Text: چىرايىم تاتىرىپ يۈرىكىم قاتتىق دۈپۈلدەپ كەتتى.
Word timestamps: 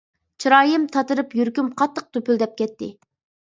چىرايىم 0.45 0.87
تاتىرىپ 0.95 1.37
يۈرىكىم 1.41 1.71
قاتتىق 1.83 2.11
دۈپۈلدەپ 2.19 2.61
كەتتى. 2.65 2.93